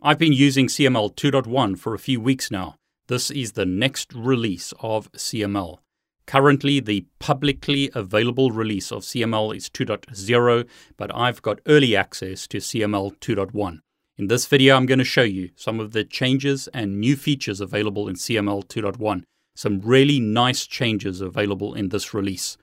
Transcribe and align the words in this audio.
I've 0.00 0.18
been 0.18 0.32
using 0.32 0.68
CML 0.68 1.16
2.1 1.16 1.76
for 1.76 1.92
a 1.92 1.98
few 1.98 2.20
weeks 2.20 2.52
now. 2.52 2.76
This 3.08 3.32
is 3.32 3.52
the 3.52 3.66
next 3.66 4.14
release 4.14 4.72
of 4.78 5.10
CML. 5.10 5.78
Currently, 6.24 6.78
the 6.78 7.06
publicly 7.18 7.90
available 7.96 8.52
release 8.52 8.92
of 8.92 9.02
CML 9.02 9.56
is 9.56 9.68
2.0, 9.68 10.68
but 10.96 11.12
I've 11.12 11.42
got 11.42 11.58
early 11.66 11.96
access 11.96 12.46
to 12.46 12.58
CML 12.58 13.16
2.1. 13.18 13.80
In 14.16 14.28
this 14.28 14.46
video, 14.46 14.76
I'm 14.76 14.86
going 14.86 15.00
to 15.00 15.04
show 15.04 15.24
you 15.24 15.50
some 15.56 15.80
of 15.80 15.90
the 15.90 16.04
changes 16.04 16.68
and 16.68 17.00
new 17.00 17.16
features 17.16 17.60
available 17.60 18.06
in 18.06 18.14
CML 18.14 18.66
2.1. 18.68 19.24
Some 19.56 19.80
really 19.80 20.20
nice 20.20 20.64
changes 20.64 21.20
available 21.20 21.74
in 21.74 21.88
this 21.88 22.14
release. 22.14 22.56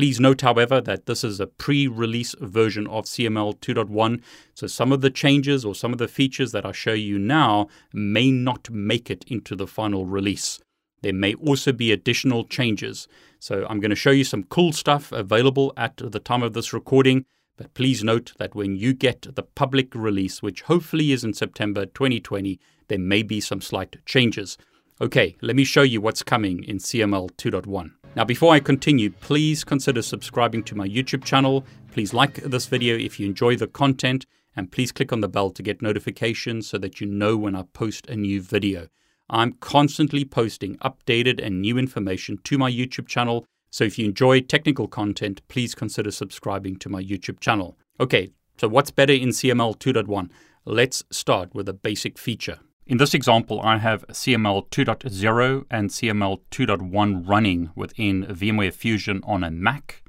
Please 0.00 0.18
note, 0.18 0.40
however, 0.40 0.80
that 0.80 1.04
this 1.04 1.22
is 1.22 1.40
a 1.40 1.46
pre 1.46 1.86
release 1.86 2.34
version 2.40 2.86
of 2.86 3.04
CML 3.04 3.58
2.1, 3.58 4.22
so 4.54 4.66
some 4.66 4.92
of 4.92 5.02
the 5.02 5.10
changes 5.10 5.62
or 5.62 5.74
some 5.74 5.92
of 5.92 5.98
the 5.98 6.08
features 6.08 6.52
that 6.52 6.64
I 6.64 6.72
show 6.72 6.94
you 6.94 7.18
now 7.18 7.68
may 7.92 8.30
not 8.30 8.70
make 8.70 9.10
it 9.10 9.26
into 9.26 9.54
the 9.54 9.66
final 9.66 10.06
release. 10.06 10.58
There 11.02 11.12
may 11.12 11.34
also 11.34 11.72
be 11.72 11.92
additional 11.92 12.44
changes. 12.44 13.08
So 13.40 13.66
I'm 13.68 13.78
going 13.78 13.90
to 13.90 13.94
show 13.94 14.10
you 14.10 14.24
some 14.24 14.44
cool 14.44 14.72
stuff 14.72 15.12
available 15.12 15.70
at 15.76 15.98
the 15.98 16.18
time 16.18 16.42
of 16.42 16.54
this 16.54 16.72
recording. 16.72 17.26
But 17.58 17.74
please 17.74 18.02
note 18.02 18.32
that 18.38 18.54
when 18.54 18.76
you 18.76 18.94
get 18.94 19.26
the 19.34 19.42
public 19.42 19.94
release, 19.94 20.42
which 20.42 20.62
hopefully 20.62 21.12
is 21.12 21.24
in 21.24 21.34
September 21.34 21.84
2020, 21.84 22.58
there 22.88 22.98
may 22.98 23.22
be 23.22 23.38
some 23.38 23.60
slight 23.60 23.96
changes. 24.06 24.56
Okay, 24.98 25.36
let 25.42 25.56
me 25.56 25.64
show 25.64 25.82
you 25.82 26.00
what's 26.00 26.22
coming 26.22 26.64
in 26.64 26.78
CML 26.78 27.32
2.1. 27.32 27.99
Now, 28.16 28.24
before 28.24 28.52
I 28.52 28.58
continue, 28.58 29.10
please 29.10 29.62
consider 29.62 30.02
subscribing 30.02 30.64
to 30.64 30.74
my 30.74 30.86
YouTube 30.86 31.24
channel. 31.24 31.64
Please 31.92 32.12
like 32.12 32.34
this 32.34 32.66
video 32.66 32.98
if 32.98 33.20
you 33.20 33.26
enjoy 33.26 33.56
the 33.56 33.68
content, 33.68 34.26
and 34.56 34.72
please 34.72 34.90
click 34.90 35.12
on 35.12 35.20
the 35.20 35.28
bell 35.28 35.50
to 35.50 35.62
get 35.62 35.80
notifications 35.80 36.66
so 36.66 36.76
that 36.78 37.00
you 37.00 37.06
know 37.06 37.36
when 37.36 37.54
I 37.54 37.62
post 37.72 38.08
a 38.08 38.16
new 38.16 38.42
video. 38.42 38.88
I'm 39.28 39.52
constantly 39.52 40.24
posting 40.24 40.76
updated 40.78 41.40
and 41.40 41.60
new 41.62 41.78
information 41.78 42.38
to 42.44 42.58
my 42.58 42.70
YouTube 42.70 43.06
channel, 43.06 43.46
so 43.70 43.84
if 43.84 43.96
you 43.96 44.06
enjoy 44.06 44.40
technical 44.40 44.88
content, 44.88 45.40
please 45.46 45.76
consider 45.76 46.10
subscribing 46.10 46.76
to 46.76 46.88
my 46.88 47.00
YouTube 47.00 47.38
channel. 47.38 47.78
Okay, 48.00 48.30
so 48.58 48.66
what's 48.66 48.90
better 48.90 49.12
in 49.12 49.28
CML 49.28 49.78
2.1? 49.78 50.30
Let's 50.64 51.04
start 51.10 51.54
with 51.54 51.68
a 51.68 51.72
basic 51.72 52.18
feature. 52.18 52.58
In 52.86 52.96
this 52.96 53.14
example, 53.14 53.60
I 53.60 53.78
have 53.78 54.06
CML 54.08 54.68
2.0 54.70 55.64
and 55.70 55.90
CML 55.90 56.40
2.1 56.50 57.28
running 57.28 57.70
within 57.76 58.26
VMware 58.26 58.72
Fusion 58.72 59.20
on 59.24 59.44
a 59.44 59.50
Mac. 59.50 60.02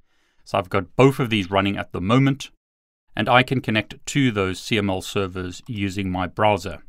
So 0.43 0.57
I've 0.57 0.69
got 0.69 0.95
both 0.95 1.19
of 1.19 1.29
these 1.29 1.51
running 1.51 1.77
at 1.77 1.91
the 1.91 2.01
moment, 2.01 2.49
and 3.15 3.29
I 3.29 3.43
can 3.43 3.61
connect 3.61 4.03
to 4.05 4.31
those 4.31 4.59
CML 4.59 5.03
servers 5.03 5.61
using 5.67 6.09
my 6.09 6.27
browser. 6.27 6.83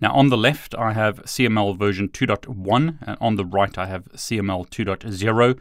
Now, 0.00 0.12
on 0.14 0.30
the 0.30 0.36
left, 0.36 0.74
I 0.74 0.94
have 0.94 1.22
CML 1.24 1.78
version 1.78 2.08
2.1, 2.08 2.98
and 3.02 3.18
on 3.20 3.36
the 3.36 3.44
right, 3.44 3.76
I 3.76 3.86
have 3.86 4.06
CML 4.12 4.68
2.0. 4.70 5.58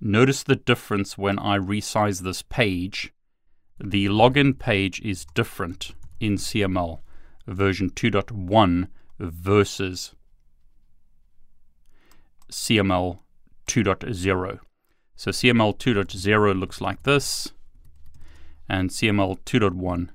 Notice 0.00 0.42
the 0.42 0.56
difference 0.56 1.16
when 1.16 1.38
I 1.38 1.58
resize 1.58 2.20
this 2.20 2.42
page. 2.42 3.12
The 3.78 4.06
login 4.06 4.58
page 4.58 5.00
is 5.00 5.24
different 5.34 5.92
in 6.18 6.34
CML 6.34 7.00
version 7.50 7.90
2.1 7.90 8.88
versus 9.18 10.14
CML 12.50 13.18
2.0. 13.66 14.58
So 15.16 15.30
CML 15.30 15.76
2.0 15.78 16.58
looks 16.58 16.80
like 16.80 17.02
this, 17.02 17.52
and 18.68 18.90
CML 18.90 19.38
2.1 19.40 20.08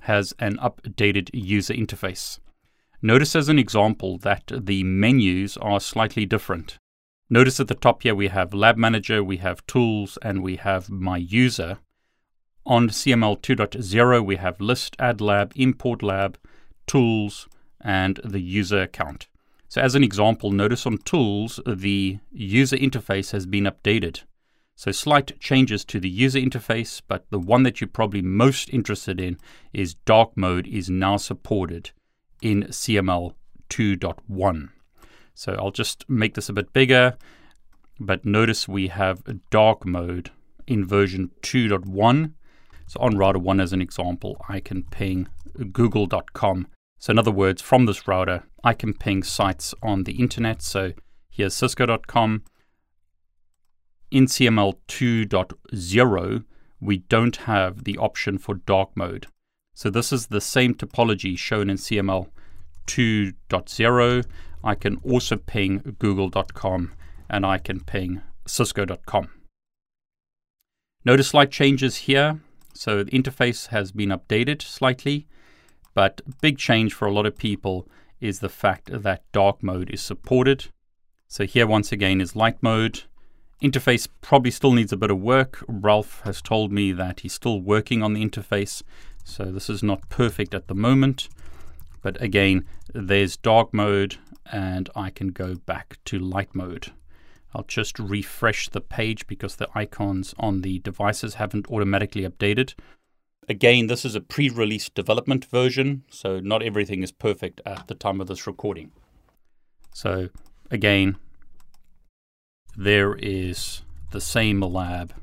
has 0.00 0.32
an 0.38 0.56
updated 0.56 1.30
user 1.32 1.74
interface. 1.74 2.38
Notice 3.02 3.36
as 3.36 3.48
an 3.48 3.58
example 3.58 4.18
that 4.18 4.50
the 4.56 4.82
menus 4.82 5.56
are 5.58 5.80
slightly 5.80 6.24
different. 6.24 6.78
Notice 7.28 7.60
at 7.60 7.68
the 7.68 7.74
top 7.74 8.02
here 8.02 8.14
we 8.14 8.28
have 8.28 8.54
Lab 8.54 8.76
Manager, 8.76 9.22
we 9.22 9.38
have 9.38 9.66
Tools, 9.66 10.16
and 10.22 10.42
we 10.42 10.56
have 10.56 10.88
My 10.88 11.16
User. 11.16 11.78
On 12.64 12.88
CML 12.88 13.40
2.0, 13.40 14.24
we 14.24 14.36
have 14.36 14.60
List, 14.60 14.96
Add 14.98 15.20
Lab, 15.20 15.52
Import 15.54 16.02
Lab, 16.02 16.38
Tools, 16.86 17.48
and 17.80 18.20
the 18.24 18.40
user 18.40 18.82
account. 18.82 19.28
So, 19.68 19.80
as 19.80 19.94
an 19.94 20.04
example, 20.04 20.50
notice 20.50 20.86
on 20.86 20.98
Tools, 20.98 21.60
the 21.66 22.18
user 22.32 22.76
interface 22.76 23.32
has 23.32 23.46
been 23.46 23.64
updated. 23.64 24.22
So, 24.76 24.92
slight 24.92 25.40
changes 25.40 25.84
to 25.86 25.98
the 25.98 26.08
user 26.08 26.38
interface, 26.38 27.02
but 27.06 27.26
the 27.30 27.38
one 27.38 27.62
that 27.64 27.80
you're 27.80 27.88
probably 27.88 28.22
most 28.22 28.68
interested 28.70 29.20
in 29.20 29.38
is 29.72 29.94
dark 29.94 30.36
mode 30.36 30.66
is 30.66 30.88
now 30.88 31.16
supported 31.16 31.90
in 32.40 32.64
CML 32.64 33.34
2.1. 33.70 34.68
So, 35.34 35.56
I'll 35.58 35.70
just 35.70 36.08
make 36.08 36.34
this 36.34 36.48
a 36.48 36.52
bit 36.52 36.72
bigger, 36.72 37.16
but 37.98 38.24
notice 38.24 38.68
we 38.68 38.88
have 38.88 39.22
dark 39.50 39.84
mode 39.84 40.30
in 40.66 40.86
version 40.86 41.30
2.1. 41.42 42.32
So, 42.86 43.00
on 43.00 43.18
router 43.18 43.40
1, 43.40 43.60
as 43.60 43.72
an 43.72 43.82
example, 43.82 44.36
I 44.48 44.60
can 44.60 44.84
ping 44.84 45.28
google.com 45.72 46.68
so, 46.98 47.10
in 47.10 47.18
other 47.18 47.30
words, 47.30 47.60
from 47.60 47.86
this 47.86 48.08
router, 48.08 48.44
I 48.64 48.72
can 48.72 48.94
ping 48.94 49.22
sites 49.22 49.74
on 49.82 50.04
the 50.04 50.12
internet. 50.12 50.62
So, 50.62 50.92
here's 51.30 51.54
cisco.com. 51.54 52.44
In 54.10 54.26
CML 54.26 54.78
2.0, 54.88 56.44
we 56.80 56.96
don't 56.98 57.36
have 57.36 57.84
the 57.84 57.98
option 57.98 58.38
for 58.38 58.54
dark 58.54 58.90
mode. 58.96 59.26
So, 59.74 59.90
this 59.90 60.12
is 60.12 60.28
the 60.28 60.40
same 60.40 60.74
topology 60.74 61.36
shown 61.36 61.68
in 61.68 61.76
CML 61.76 62.28
2.0. 62.86 64.24
I 64.64 64.74
can 64.74 64.96
also 64.96 65.36
ping 65.36 65.96
google.com 65.98 66.94
and 67.28 67.44
I 67.44 67.58
can 67.58 67.80
ping 67.80 68.22
cisco.com. 68.46 69.28
Notice 71.04 71.28
slight 71.28 71.50
changes 71.50 71.96
here. 71.96 72.40
So, 72.72 73.04
the 73.04 73.10
interface 73.10 73.68
has 73.68 73.92
been 73.92 74.08
updated 74.08 74.62
slightly. 74.62 75.28
But 75.96 76.20
big 76.42 76.58
change 76.58 76.92
for 76.92 77.08
a 77.08 77.12
lot 77.12 77.24
of 77.24 77.38
people 77.38 77.88
is 78.20 78.40
the 78.40 78.50
fact 78.50 78.90
that 78.92 79.24
dark 79.32 79.62
mode 79.62 79.88
is 79.88 80.02
supported. 80.02 80.66
So 81.26 81.46
here 81.46 81.66
once 81.66 81.90
again 81.90 82.20
is 82.20 82.36
light 82.36 82.62
mode. 82.62 83.04
Interface 83.62 84.06
probably 84.20 84.50
still 84.50 84.72
needs 84.72 84.92
a 84.92 84.98
bit 84.98 85.10
of 85.10 85.18
work. 85.18 85.64
Ralph 85.66 86.20
has 86.24 86.42
told 86.42 86.70
me 86.70 86.92
that 86.92 87.20
he's 87.20 87.32
still 87.32 87.62
working 87.62 88.02
on 88.02 88.12
the 88.12 88.22
interface, 88.22 88.82
so 89.24 89.46
this 89.46 89.70
is 89.70 89.82
not 89.82 90.10
perfect 90.10 90.52
at 90.52 90.68
the 90.68 90.74
moment. 90.74 91.30
But 92.02 92.20
again, 92.20 92.66
there's 92.92 93.38
dark 93.38 93.72
mode, 93.72 94.18
and 94.52 94.90
I 94.94 95.08
can 95.08 95.28
go 95.28 95.54
back 95.54 95.96
to 96.04 96.18
light 96.18 96.54
mode. 96.54 96.92
I'll 97.54 97.64
just 97.64 97.98
refresh 97.98 98.68
the 98.68 98.82
page 98.82 99.26
because 99.26 99.56
the 99.56 99.70
icons 99.74 100.34
on 100.38 100.60
the 100.60 100.78
devices 100.80 101.36
haven't 101.36 101.70
automatically 101.70 102.28
updated. 102.28 102.74
Again, 103.48 103.86
this 103.86 104.04
is 104.04 104.14
a 104.14 104.20
pre 104.20 104.48
release 104.48 104.88
development 104.88 105.44
version, 105.44 106.02
so 106.10 106.40
not 106.40 106.62
everything 106.62 107.02
is 107.02 107.12
perfect 107.12 107.60
at 107.64 107.86
the 107.86 107.94
time 107.94 108.20
of 108.20 108.26
this 108.26 108.46
recording. 108.46 108.90
So, 109.92 110.30
again, 110.70 111.16
there 112.76 113.14
is 113.14 113.82
the 114.10 114.20
same 114.20 114.60
lab 114.60 115.14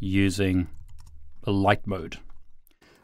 using 0.00 0.68
a 1.44 1.50
light 1.50 1.86
mode. 1.86 2.18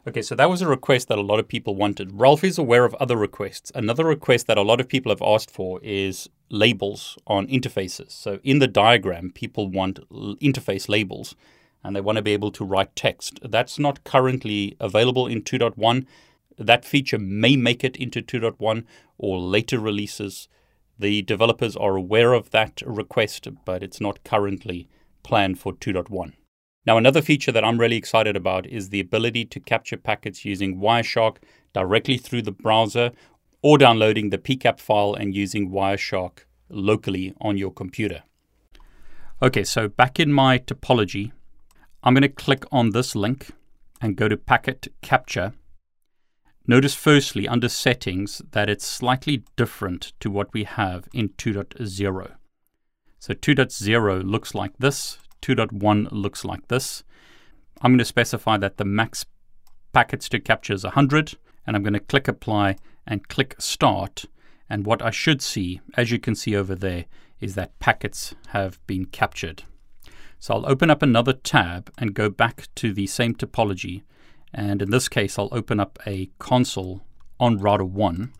Okay, 0.07 0.21
so 0.21 0.35
that 0.35 0.49
was 0.49 0.61
a 0.61 0.67
request 0.67 1.07
that 1.07 1.17
a 1.17 1.23
lot 1.23 1.39
of 1.39 1.47
people 1.47 1.75
wanted. 1.75 2.19
Ralph 2.19 2.43
is 2.43 2.57
aware 2.57 2.85
of 2.85 2.93
other 2.95 3.17
requests. 3.17 3.71
Another 3.73 4.05
request 4.05 4.45
that 4.47 4.57
a 4.57 4.61
lot 4.61 4.79
of 4.79 4.87
people 4.87 5.11
have 5.11 5.21
asked 5.21 5.49
for 5.49 5.79
is 5.81 6.29
labels 6.49 7.17
on 7.25 7.47
interfaces. 7.47 8.11
So 8.11 8.39
in 8.43 8.59
the 8.59 8.67
diagram, 8.67 9.31
people 9.31 9.67
want 9.67 9.99
interface 10.11 10.89
labels 10.89 11.35
and 11.85 11.95
they 11.95 12.01
want 12.01 12.15
to 12.17 12.21
be 12.21 12.33
able 12.33 12.51
to 12.51 12.65
write 12.65 12.95
text. 12.95 13.39
That's 13.43 13.77
not 13.77 14.03
currently 14.03 14.75
available 14.79 15.27
in 15.27 15.43
2.1. 15.43 16.05
That 16.57 16.83
feature 16.83 17.19
may 17.19 17.55
make 17.55 17.83
it 17.83 17.95
into 17.97 18.21
2.1 18.21 18.83
or 19.17 19.39
later 19.39 19.79
releases. 19.79 20.47
The 20.97 21.21
developers 21.21 21.75
are 21.75 21.95
aware 21.95 22.33
of 22.33 22.49
that 22.51 22.81
request, 22.85 23.47
but 23.65 23.83
it's 23.83 24.01
not 24.01 24.23
currently 24.23 24.89
planned 25.23 25.59
for 25.59 25.73
2.1. 25.73 26.33
Now, 26.85 26.97
another 26.97 27.21
feature 27.21 27.51
that 27.51 27.65
I'm 27.65 27.79
really 27.79 27.97
excited 27.97 28.35
about 28.35 28.67
is 28.67 28.89
the 28.89 28.99
ability 28.99 29.45
to 29.45 29.59
capture 29.59 29.97
packets 29.97 30.45
using 30.45 30.77
Wireshark 30.77 31.37
directly 31.73 32.17
through 32.17 32.43
the 32.43 32.51
browser 32.51 33.11
or 33.61 33.77
downloading 33.77 34.29
the 34.29 34.37
PCAP 34.37 34.79
file 34.79 35.15
and 35.15 35.35
using 35.35 35.71
Wireshark 35.71 36.45
locally 36.69 37.33
on 37.41 37.57
your 37.57 37.71
computer. 37.71 38.23
Okay, 39.41 39.63
so 39.63 39.87
back 39.87 40.19
in 40.19 40.31
my 40.31 40.59
topology, 40.59 41.31
I'm 42.05 42.13
going 42.13 42.21
to 42.21 42.29
click 42.29 42.65
on 42.71 42.91
this 42.91 43.15
link 43.15 43.49
and 43.99 44.15
go 44.15 44.27
to 44.27 44.37
Packet 44.37 44.89
Capture. 45.01 45.53
Notice 46.67 46.93
firstly 46.93 47.47
under 47.47 47.67
settings 47.67 48.43
that 48.51 48.69
it's 48.69 48.85
slightly 48.85 49.43
different 49.55 50.13
to 50.19 50.29
what 50.29 50.53
we 50.53 50.65
have 50.65 51.07
in 51.15 51.29
2.0. 51.29 52.31
So 53.17 53.33
2.0 53.33 54.23
looks 54.23 54.53
like 54.53 54.77
this, 54.77 55.17
2.1 55.41 56.09
looks 56.11 56.45
like 56.45 56.67
this. 56.67 57.03
I'm 57.81 57.93
going 57.93 57.97
to 57.97 58.05
specify 58.05 58.57
that 58.57 58.77
the 58.77 58.85
max 58.85 59.25
packets 59.91 60.29
to 60.29 60.39
capture 60.39 60.73
is 60.73 60.83
100, 60.83 61.33
and 61.65 61.75
I'm 61.75 61.81
going 61.81 61.93
to 61.93 61.99
click 61.99 62.27
Apply 62.27 62.75
and 63.07 63.27
click 63.27 63.55
Start. 63.57 64.25
And 64.69 64.85
what 64.85 65.01
I 65.01 65.09
should 65.09 65.41
see, 65.41 65.81
as 65.95 66.11
you 66.11 66.19
can 66.19 66.35
see 66.35 66.55
over 66.55 66.75
there, 66.75 67.05
is 67.39 67.55
that 67.55 67.79
packets 67.79 68.35
have 68.49 68.79
been 68.85 69.05
captured. 69.05 69.63
So 70.45 70.53
I'll 70.53 70.69
open 70.69 70.91
up 70.91 71.01
another 71.01 71.33
tab 71.33 71.91
and 71.97 72.13
go 72.13 72.29
back 72.29 72.67
to 72.75 72.93
the 72.93 73.07
same 73.07 73.33
topology. 73.33 74.03
And 74.53 74.79
in 74.79 74.91
this 74.91 75.09
case, 75.09 75.39
I'll 75.39 75.49
open 75.51 75.79
up 75.79 75.97
a 76.05 76.29
console 76.37 77.01
on 77.39 77.57
router 77.57 77.83
1. 77.83 78.31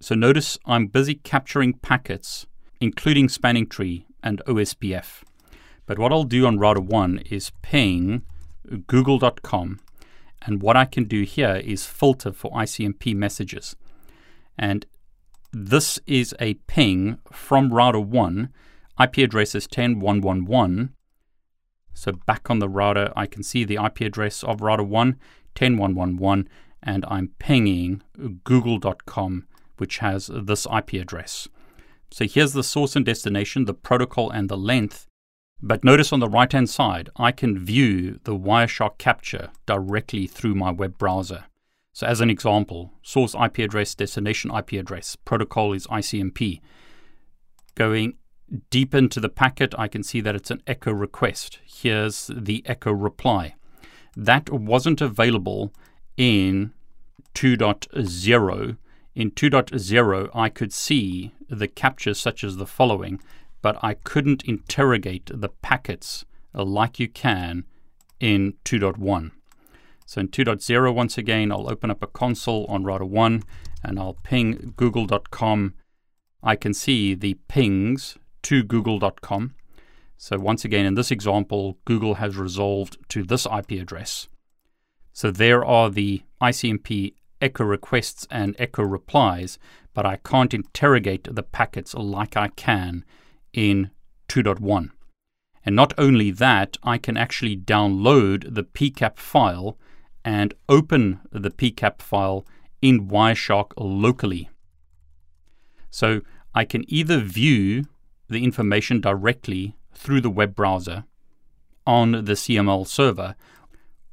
So 0.00 0.14
notice 0.14 0.58
I'm 0.66 0.88
busy 0.88 1.14
capturing 1.14 1.72
packets 1.72 2.46
including 2.78 3.30
spanning 3.30 3.68
tree 3.68 4.04
and 4.22 4.42
OSPF. 4.46 5.22
But 5.86 5.98
what 5.98 6.12
I'll 6.12 6.24
do 6.24 6.44
on 6.46 6.58
router 6.58 6.82
1 6.82 7.20
is 7.30 7.52
ping 7.62 8.20
google.com 8.86 9.80
and 10.42 10.60
what 10.60 10.76
I 10.76 10.84
can 10.84 11.04
do 11.04 11.22
here 11.22 11.56
is 11.56 11.86
filter 11.86 12.32
for 12.32 12.50
ICMP 12.50 13.14
messages. 13.14 13.76
And 14.58 14.84
this 15.54 15.98
is 16.06 16.34
a 16.38 16.52
ping 16.66 17.16
from 17.32 17.72
router 17.72 18.00
1. 18.00 18.52
IP 19.00 19.18
address 19.18 19.54
is 19.54 19.66
10111. 19.66 20.94
So 21.94 22.12
back 22.12 22.50
on 22.50 22.58
the 22.58 22.68
router, 22.68 23.12
I 23.16 23.26
can 23.26 23.42
see 23.42 23.64
the 23.64 23.78
IP 23.84 24.02
address 24.02 24.44
of 24.44 24.60
router 24.60 24.82
1, 24.82 25.18
10111, 25.54 26.48
and 26.82 27.04
I'm 27.08 27.32
pinging 27.38 28.02
google.com, 28.44 29.46
which 29.78 29.98
has 29.98 30.30
this 30.32 30.66
IP 30.66 30.94
address. 30.94 31.48
So 32.10 32.26
here's 32.26 32.52
the 32.52 32.64
source 32.64 32.96
and 32.96 33.06
destination, 33.06 33.64
the 33.64 33.74
protocol 33.74 34.30
and 34.30 34.48
the 34.48 34.56
length. 34.56 35.06
But 35.62 35.84
notice 35.84 36.12
on 36.12 36.20
the 36.20 36.28
right 36.28 36.50
hand 36.50 36.70
side, 36.70 37.10
I 37.16 37.32
can 37.32 37.58
view 37.58 38.18
the 38.24 38.36
Wireshark 38.36 38.98
capture 38.98 39.50
directly 39.66 40.26
through 40.26 40.54
my 40.54 40.70
web 40.70 40.98
browser. 40.98 41.44
So 41.92 42.06
as 42.06 42.20
an 42.20 42.30
example, 42.30 42.92
source 43.02 43.34
IP 43.34 43.58
address, 43.58 43.94
destination 43.94 44.50
IP 44.54 44.72
address, 44.72 45.16
protocol 45.16 45.72
is 45.72 45.86
ICMP. 45.86 46.60
Going 47.74 48.14
deep 48.70 48.94
into 48.94 49.20
the 49.20 49.28
packet, 49.28 49.74
I 49.78 49.88
can 49.88 50.02
see 50.02 50.20
that 50.20 50.34
it's 50.34 50.50
an 50.50 50.62
echo 50.66 50.92
request. 50.92 51.60
Here's 51.64 52.30
the 52.34 52.62
echo 52.66 52.92
reply. 52.92 53.54
That 54.16 54.50
wasn't 54.50 55.00
available 55.00 55.72
in 56.16 56.72
2.0 57.34 58.76
in 59.14 59.32
2.0, 59.32 60.30
I 60.32 60.48
could 60.48 60.72
see 60.72 61.32
the 61.48 61.68
captures 61.68 62.18
such 62.18 62.44
as 62.44 62.56
the 62.56 62.66
following, 62.66 63.20
but 63.60 63.76
I 63.82 63.94
couldn't 63.94 64.44
interrogate 64.44 65.30
the 65.34 65.48
packets 65.48 66.24
like 66.54 67.00
you 67.00 67.08
can 67.08 67.64
in 68.20 68.54
2.1. 68.64 69.32
So 70.06 70.20
in 70.20 70.28
2.0, 70.28 70.94
once 70.94 71.18
again, 71.18 71.52
I'll 71.52 71.70
open 71.70 71.90
up 71.90 72.02
a 72.02 72.06
console 72.06 72.66
on 72.66 72.84
router 72.84 73.04
1 73.04 73.42
and 73.82 73.98
I'll 73.98 74.18
ping 74.22 74.74
google.com. 74.76 75.74
I 76.42 76.56
can 76.56 76.72
see 76.72 77.14
the 77.14 77.34
pings 77.48 78.16
to 78.42 78.62
google.com. 78.62 79.54
So 80.16 80.38
once 80.38 80.64
again, 80.64 80.86
in 80.86 80.94
this 80.94 81.10
example, 81.10 81.78
Google 81.84 82.16
has 82.16 82.36
resolved 82.36 82.98
to 83.08 83.22
this 83.22 83.46
IP 83.46 83.72
address. 83.72 84.28
So 85.12 85.30
there 85.30 85.64
are 85.64 85.90
the 85.90 86.22
ICMP 86.42 87.14
echo 87.40 87.64
requests 87.64 88.26
and 88.30 88.54
echo 88.58 88.82
replies, 88.82 89.58
but 89.94 90.06
I 90.06 90.16
can't 90.16 90.54
interrogate 90.54 91.34
the 91.34 91.42
packets 91.42 91.94
like 91.94 92.36
I 92.36 92.48
can 92.48 93.04
in 93.52 93.90
2.1. 94.28 94.90
And 95.64 95.76
not 95.76 95.92
only 95.98 96.30
that, 96.30 96.76
I 96.82 96.98
can 96.98 97.16
actually 97.16 97.56
download 97.56 98.54
the 98.54 98.62
PCAP 98.62 99.18
file 99.18 99.78
and 100.24 100.54
open 100.68 101.20
the 101.30 101.50
PCAP 101.50 102.00
file 102.00 102.46
in 102.80 103.08
Wireshark 103.08 103.72
locally. 103.76 104.50
So 105.90 106.20
I 106.54 106.64
can 106.64 106.84
either 106.88 107.18
view 107.18 107.86
the 108.30 108.44
information 108.44 109.00
directly 109.00 109.76
through 109.92 110.20
the 110.20 110.30
web 110.30 110.54
browser 110.54 111.04
on 111.86 112.12
the 112.12 112.34
CML 112.34 112.86
server, 112.86 113.34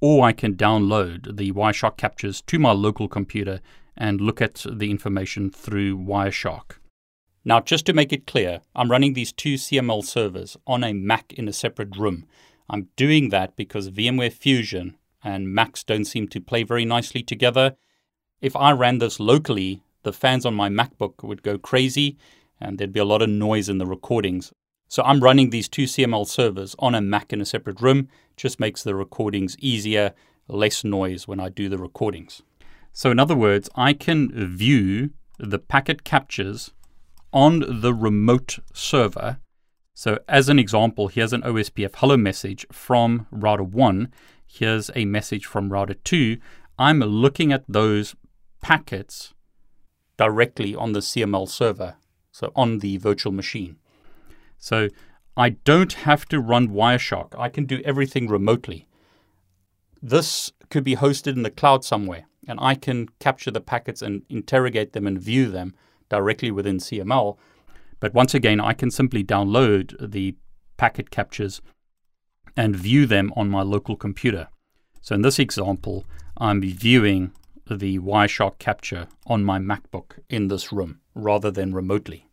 or 0.02 0.26
I 0.26 0.32
can 0.34 0.56
download 0.56 1.38
the 1.38 1.52
Wireshark 1.52 1.98
captures 1.98 2.42
to 2.42 2.60
my 2.60 2.72
local 2.72 3.08
computer 3.08 3.62
and 3.96 4.22
look 4.22 4.42
at 4.42 4.66
the 4.72 4.92
information 4.92 5.50
through 5.50 5.98
Wireshark. 5.98 6.78
Now, 7.44 7.62
just 7.62 7.86
to 7.86 7.94
make 7.94 8.12
it 8.12 8.28
clear, 8.28 8.62
I'm 8.76 8.92
running 8.92 9.14
these 9.14 9.32
two 9.32 9.56
CML 9.56 10.04
servers 10.04 10.58
on 10.68 10.84
a 10.84 10.94
Mac 10.94 11.34
in 11.34 11.48
a 11.48 11.54
separate 11.54 11.96
room. 11.96 12.26
I'm 12.70 12.90
doing 12.96 13.30
that 13.30 13.56
because 13.56 13.90
VMware 13.90 14.34
Fusion 14.34 14.98
and 15.24 15.54
Macs 15.54 15.84
don't 15.84 16.06
seem 16.06 16.28
to 16.30 16.42
play 16.42 16.64
very 16.64 16.84
nicely 16.84 17.24
together. 17.24 17.76
If 18.42 18.56
I 18.56 18.72
ran 18.72 18.98
this 18.98 19.20
locally, 19.20 19.82
the 20.04 20.14
fans 20.14 20.46
on 20.46 20.54
my 20.56 20.70
MacBook 20.70 21.24
would 21.24 21.42
go 21.42 21.58
crazy 21.58 22.18
and 22.60 22.78
there'd 22.78 22.94
be 22.94 23.00
a 23.00 23.06
lot 23.06 23.22
of 23.22 23.30
noise 23.30 23.70
in 23.70 23.78
the 23.78 23.86
recordings. 23.86 24.52
So 24.88 25.04
I'm 25.04 25.20
running 25.20 25.50
these 25.50 25.68
two 25.68 25.84
CML 25.84 26.28
servers 26.28 26.76
on 26.80 26.96
a 26.96 27.02
Mac 27.02 27.34
in 27.34 27.42
a 27.42 27.46
separate 27.46 27.82
room, 27.82 28.08
just 28.36 28.60
makes 28.60 28.84
the 28.84 28.96
recordings 28.96 29.58
easier, 29.60 30.14
less 30.48 30.84
noise 30.84 31.28
when 31.28 31.40
I 31.40 31.50
do 31.50 31.68
the 31.68 31.78
recordings. 31.78 32.42
So 32.94 33.12
in 33.12 33.20
other 33.20 33.36
words, 33.36 33.70
I 33.76 33.94
can 33.94 34.32
view 34.34 35.12
the 35.38 35.60
packet 35.60 36.04
captures 36.04 36.72
on 37.34 37.82
the 37.82 37.94
remote 37.94 38.60
server. 38.74 39.40
So 39.94 40.20
as 40.28 40.50
an 40.50 40.58
example, 40.58 41.08
here's 41.10 41.34
an 41.34 41.42
OSPF 41.42 41.96
hello 41.98 42.18
message 42.18 42.66
from 42.72 43.28
router 43.32 43.64
1. 43.64 44.12
Here's 44.46 44.90
a 44.96 45.06
message 45.06 45.46
from 45.46 45.72
router 45.72 45.96
2. 45.96 46.38
I'm 46.80 47.00
looking 47.00 47.52
at 47.52 47.66
those 47.68 48.16
packets 48.62 49.34
directly 50.18 50.74
on 50.76 50.94
the 50.94 51.00
CML 51.00 51.50
server, 51.50 51.96
so 52.38 52.52
on 52.56 52.80
the 52.80 52.98
virtual 52.98 53.32
machine. 53.32 53.78
So 54.60 54.90
I 55.36 55.50
don't 55.50 55.94
have 55.94 56.28
to 56.28 56.40
run 56.40 56.68
Wireshark. 56.68 57.34
I 57.36 57.50
can 57.50 57.66
do 57.66 57.82
everything 57.84 58.28
remotely. 58.28 58.88
This 60.04 60.52
could 60.70 60.84
be 60.84 60.96
hosted 60.96 61.34
in 61.34 61.42
the 61.42 61.50
cloud 61.50 61.84
somewhere, 61.84 62.28
and 62.48 62.60
I 62.62 62.76
can 62.76 63.10
capture 63.20 63.50
the 63.50 63.60
packets 63.60 64.04
and 64.04 64.22
interrogate 64.30 64.94
them 64.94 65.08
and 65.08 65.20
view 65.20 65.50
them 65.50 65.74
directly 66.10 66.52
within 66.52 66.78
CML. 66.78 67.38
But 68.00 68.14
once 68.14 68.36
again, 68.36 68.60
I 68.60 68.74
can 68.74 68.92
simply 68.92 69.24
download 69.24 69.96
the 70.00 70.36
packet 70.78 71.10
captures 71.10 71.60
and 72.56 72.76
view 72.76 73.08
them 73.08 73.34
on 73.36 73.50
my 73.50 73.64
local 73.64 73.96
computer. 73.96 74.48
So 75.02 75.16
in 75.16 75.24
this 75.24 75.40
example, 75.40 76.06
I'm 76.38 76.62
viewing 76.62 77.32
the 77.68 77.98
Wireshark 77.98 78.60
capture 78.60 79.08
on 79.26 79.44
my 79.44 79.58
MacBook 79.58 80.20
in 80.30 80.50
this 80.50 80.72
room 80.72 81.00
rather 81.16 81.50
than 81.50 81.74
remotely. 81.74 82.27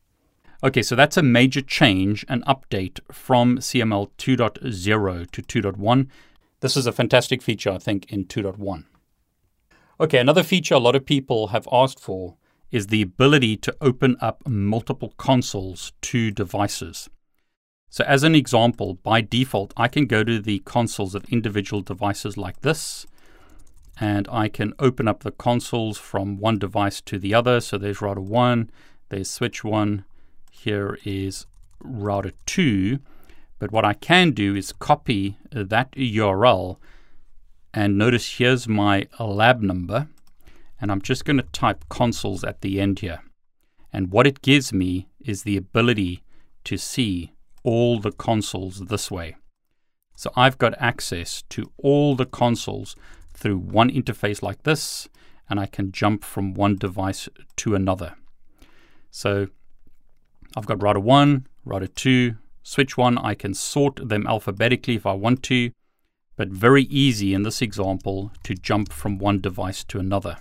Okay, 0.65 0.81
so 0.81 0.97
that's 0.97 1.19
a 1.19 1.23
major 1.23 1.61
change 1.61 2.25
and 2.27 2.43
update 2.47 2.99
from 3.13 3.59
CML 3.59 4.09
2.0 4.17 5.31
to 5.31 5.43
2.1. 5.43 6.09
This 6.61 6.75
is 6.75 6.87
a 6.87 6.93
fantastic 6.93 7.43
feature, 7.43 7.71
I 7.71 7.77
think, 7.77 8.11
in 8.11 8.25
2.1. 8.25 8.85
Okay, 10.01 10.19
another 10.19 10.43
feature 10.43 10.75
a 10.75 10.79
lot 10.79 10.97
of 10.97 11.05
people 11.05 11.49
have 11.49 11.69
asked 11.71 12.01
for 12.01 12.37
is 12.71 12.87
the 12.87 13.03
ability 13.03 13.59
to 13.59 13.77
open 13.83 14.17
up 14.23 14.43
multiple 14.49 15.13
consoles 15.19 15.93
to 16.01 16.31
devices. 16.31 17.11
So, 17.91 18.03
as 18.05 18.23
an 18.23 18.35
example, 18.35 18.95
by 18.95 19.21
default, 19.21 19.75
I 19.77 19.87
can 19.87 20.07
go 20.07 20.25
to 20.25 20.41
the 20.41 20.61
consoles 20.61 21.15
of 21.15 21.27
individual 21.27 21.83
devices 21.83 22.39
like 22.39 22.63
this, 22.63 23.07
and 24.01 24.27
I 24.33 24.49
can 24.49 24.73
open 24.79 25.09
up 25.09 25.25
the 25.25 25.31
consoles 25.31 25.99
from 25.99 26.39
one 26.39 26.59
device 26.59 27.03
to 27.03 27.19
the 27.19 27.35
other. 27.35 27.61
So, 27.61 27.77
there's 27.77 28.01
router 28.01 28.23
1, 28.23 28.71
there's 29.11 29.31
switch 29.31 29.63
1, 29.63 30.07
here 30.63 30.99
is 31.05 31.47
router 31.81 32.33
2. 32.47 32.99
But 33.59 33.73
what 33.73 33.85
I 33.85 33.95
can 33.95 34.33
do 34.33 34.55
is 34.55 34.73
copy 34.73 35.39
that 35.51 35.93
URL 35.93 36.77
and 37.73 37.99
notice 37.99 38.39
here's 38.39 38.69
my 38.69 39.09
lab 39.19 39.61
number. 39.61 40.09
And 40.81 40.93
I'm 40.93 41.03
just 41.03 41.25
going 41.25 41.39
to 41.39 41.45
type 41.45 41.85
consoles 41.89 42.45
at 42.45 42.61
the 42.61 42.81
end 42.81 43.01
here. 43.01 43.21
And 43.93 44.11
what 44.11 44.27
it 44.27 44.43
gives 44.43 44.73
me 44.73 45.09
is 45.21 45.43
the 45.43 45.57
ability 45.57 46.23
to 46.65 46.77
see 46.77 47.33
all 47.63 47.99
the 47.99 48.13
consoles 48.13 48.81
this 48.87 49.11
way. 49.11 49.37
So 50.17 50.31
I've 50.37 50.59
got 50.59 50.75
access 50.79 51.43
to 51.51 51.73
all 51.79 52.15
the 52.15 52.27
consoles 52.27 52.95
through 53.33 53.59
one 53.59 53.91
interface 53.91 54.43
like 54.43 54.63
this, 54.63 55.09
and 55.51 55.59
I 55.59 55.67
can 55.67 55.91
jump 55.91 56.25
from 56.25 56.55
one 56.55 56.77
device 56.77 57.29
to 57.57 57.75
another. 57.75 58.15
So 59.11 59.49
I've 60.57 60.67
got 60.67 60.83
router 60.83 61.01
1, 61.01 61.47
router 61.65 61.87
2, 61.87 62.37
switch 62.63 62.97
1. 62.97 63.19
I 63.19 63.35
can 63.35 63.55
sort 63.55 64.09
them 64.09 64.27
alphabetically 64.27 64.95
if 64.95 65.07
I 65.07 65.13
want 65.13 65.43
to, 65.45 65.71
but 66.37 66.49
very 66.49 66.85
easy 66.85 67.35
in 67.35 67.43
this 67.43 67.61
example 67.61 68.31
to 68.45 68.55
jump 68.55 68.93
from 68.93 69.19
one 69.19 69.41
device 69.41 69.83
to 69.85 69.99
another. 69.99 70.39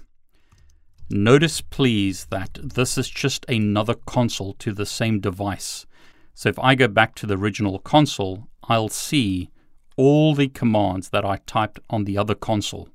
Notice 1.10 1.62
please 1.62 2.26
that 2.26 2.58
this 2.62 2.98
is 2.98 3.10
just 3.10 3.46
another 3.50 3.94
console 3.94 4.54
to 4.54 4.72
the 4.72 4.86
same 4.86 5.20
device. 5.20 5.86
So 6.34 6.50
if 6.50 6.58
I 6.60 6.76
go 6.76 6.88
back 6.88 7.16
to 7.16 7.28
the 7.28 7.38
original 7.38 7.80
console, 7.80 8.48
I'll 8.64 8.90
see 8.90 9.50
all 9.98 10.34
the 10.34 10.48
commands 10.48 11.10
that 11.10 11.26
I 11.26 11.38
typed 11.46 11.80
on 11.90 12.06
the 12.06 12.18
other 12.18 12.36
console. 12.36 12.90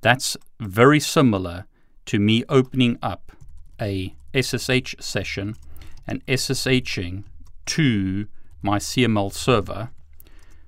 That's 0.00 0.36
very 0.60 1.00
similar 1.00 1.66
to 2.06 2.18
me 2.18 2.44
opening 2.48 2.98
up 3.02 3.32
a 3.80 4.14
SSH 4.34 4.96
session 5.00 5.56
and 6.10 6.26
SSHing 6.26 7.22
to 7.66 8.26
my 8.60 8.78
CML 8.78 9.32
server. 9.32 9.90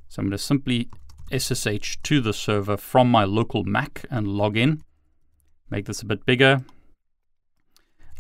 So 0.09 0.21
I'm 0.21 0.27
going 0.27 0.39
to 0.39 0.39
simply 0.39 0.89
SSH 1.37 1.97
to 2.05 2.21
the 2.21 2.33
server 2.33 2.77
from 2.77 3.11
my 3.11 3.25
local 3.25 3.65
Mac 3.65 4.07
and 4.09 4.29
log 4.29 4.57
in. 4.57 4.83
Make 5.69 5.87
this 5.87 6.01
a 6.01 6.07
bit 6.07 6.25
bigger. 6.25 6.65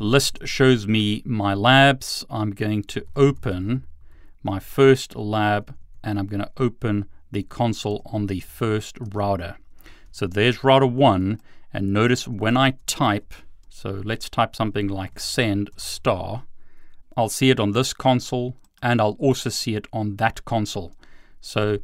List 0.00 0.40
shows 0.44 0.86
me 0.88 1.22
my 1.24 1.54
labs. 1.54 2.24
I'm 2.28 2.50
going 2.50 2.82
to 2.84 3.06
open 3.14 3.86
my 4.42 4.58
first 4.58 5.14
lab 5.14 5.76
and 6.02 6.18
I'm 6.18 6.26
going 6.26 6.42
to 6.42 6.50
open 6.56 7.06
the 7.30 7.44
console 7.44 8.02
on 8.06 8.26
the 8.26 8.40
first 8.40 8.96
router. 9.14 9.58
So 10.10 10.26
there's 10.26 10.64
router 10.64 10.86
1 10.86 11.40
and 11.72 11.92
notice 11.92 12.26
when 12.26 12.56
I 12.56 12.74
type, 12.86 13.32
so 13.68 14.02
let's 14.04 14.28
type 14.28 14.56
something 14.56 14.88
like 14.88 15.20
send 15.20 15.70
star, 15.76 16.44
I'll 17.16 17.28
see 17.28 17.50
it 17.50 17.60
on 17.60 17.72
this 17.72 17.92
console 17.92 18.56
and 18.82 19.00
I'll 19.00 19.16
also 19.18 19.50
see 19.50 19.74
it 19.74 19.86
on 19.92 20.16
that 20.16 20.44
console. 20.44 20.94
So 21.40 21.78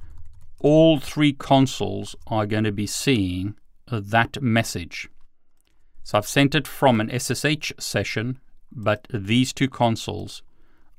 all 0.61 0.99
three 0.99 1.33
consoles 1.33 2.17
are 2.27 2.47
going 2.47 2.65
to 2.65 2.73
be 2.73 2.87
seeing 2.87 3.55
that 3.91 4.43
message. 4.43 5.09
So 6.03 6.19
I've 6.19 6.27
sent 6.27 6.55
it 6.55 6.67
from 6.67 7.01
an 7.01 7.11
SSH 7.11 7.73
session, 7.79 8.41
but 8.73 9.07
these 9.13 9.53
two 9.53 9.69
consoles 9.69 10.43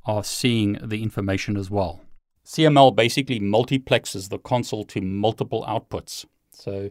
are 0.06 0.24
seeing 0.24 0.80
the 0.82 1.04
information 1.04 1.58
as 1.58 1.70
well. 1.70 2.02
CML 2.46 2.96
basically 2.96 3.40
multiplexes 3.40 4.30
the 4.30 4.40
console 4.40 4.84
to 4.86 5.02
multiple 5.02 5.66
outputs. 5.68 6.26
So 6.52 6.90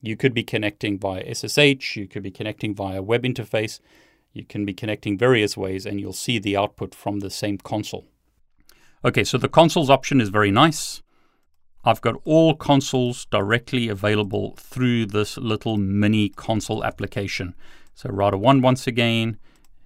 you 0.00 0.16
could 0.16 0.34
be 0.34 0.42
connecting 0.42 0.98
via 0.98 1.34
SSH, 1.34 1.96
you 1.96 2.06
could 2.06 2.22
be 2.22 2.30
connecting 2.30 2.74
via 2.74 3.02
web 3.02 3.24
interface, 3.24 3.80
you 4.32 4.44
can 4.44 4.64
be 4.64 4.74
connecting 4.74 5.18
various 5.18 5.56
ways, 5.56 5.86
and 5.86 6.00
you'll 6.00 6.12
see 6.12 6.38
the 6.38 6.56
output 6.56 6.94
from 6.94 7.20
the 7.20 7.30
same 7.30 7.58
console. 7.58 8.06
Okay, 9.04 9.24
so 9.24 9.38
the 9.38 9.48
consoles 9.48 9.90
option 9.90 10.20
is 10.20 10.28
very 10.28 10.50
nice. 10.50 11.02
I've 11.84 12.02
got 12.02 12.16
all 12.24 12.54
consoles 12.54 13.24
directly 13.24 13.88
available 13.88 14.54
through 14.58 15.06
this 15.06 15.38
little 15.38 15.78
mini 15.78 16.28
console 16.28 16.84
application. 16.84 17.54
So 17.94 18.10
router 18.10 18.36
1 18.36 18.60
once 18.60 18.86
again, 18.86 19.38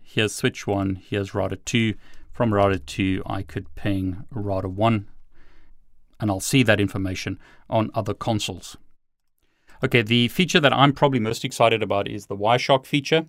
here's 0.02 0.34
switch 0.34 0.66
1, 0.66 1.02
here's 1.08 1.34
router 1.34 1.56
2. 1.56 1.94
From 2.32 2.52
router 2.52 2.78
2, 2.78 3.22
I 3.26 3.42
could 3.42 3.72
ping 3.76 4.24
router 4.30 4.68
1, 4.68 5.06
and 6.18 6.30
I'll 6.30 6.40
see 6.40 6.64
that 6.64 6.80
information 6.80 7.38
on 7.70 7.92
other 7.94 8.12
consoles. 8.12 8.76
Okay, 9.84 10.02
the 10.02 10.26
feature 10.28 10.58
that 10.58 10.72
I'm 10.72 10.92
probably 10.92 11.20
most 11.20 11.44
excited 11.44 11.80
about 11.80 12.08
is 12.08 12.26
the 12.26 12.36
Wireshark 12.36 12.86
feature. 12.86 13.26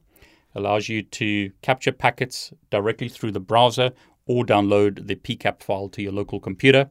Allows 0.55 0.87
you 0.87 1.03
to 1.03 1.51
capture 1.61 1.91
packets 1.91 2.53
directly 2.69 3.09
through 3.09 3.33
the 3.33 3.39
browser 3.39 3.91
or 4.25 4.45
download 4.45 5.07
the 5.07 5.15
PCAP 5.15 5.61
file 5.61 5.89
to 5.89 6.01
your 6.01 6.13
local 6.13 6.39
computer. 6.39 6.89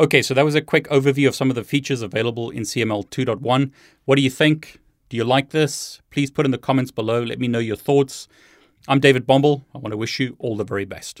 Okay, 0.00 0.22
so 0.22 0.32
that 0.32 0.44
was 0.44 0.54
a 0.54 0.62
quick 0.62 0.88
overview 0.88 1.28
of 1.28 1.34
some 1.34 1.50
of 1.50 1.56
the 1.56 1.64
features 1.64 2.02
available 2.02 2.50
in 2.50 2.62
CML 2.62 3.06
2.1. 3.08 3.70
What 4.04 4.16
do 4.16 4.22
you 4.22 4.30
think? 4.30 4.80
Do 5.08 5.16
you 5.16 5.24
like 5.24 5.50
this? 5.50 6.00
Please 6.10 6.30
put 6.30 6.46
in 6.46 6.52
the 6.52 6.58
comments 6.58 6.90
below. 6.90 7.22
Let 7.22 7.38
me 7.38 7.48
know 7.48 7.58
your 7.58 7.76
thoughts. 7.76 8.28
I'm 8.88 9.00
David 9.00 9.26
Bombal. 9.26 9.64
I 9.74 9.78
want 9.78 9.92
to 9.92 9.96
wish 9.96 10.18
you 10.18 10.36
all 10.38 10.56
the 10.56 10.64
very 10.64 10.86
best. 10.86 11.20